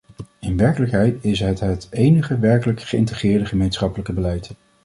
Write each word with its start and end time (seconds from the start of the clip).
In 0.39 0.57
werkelijkheid 0.57 1.25
is 1.25 1.39
het 1.39 1.59
het 1.59 1.87
enige 1.91 2.39
werkelijk 2.39 2.81
geïntegreerde 2.81 3.45
gemeenschappelijke 3.45 4.13
beleid. 4.13 4.51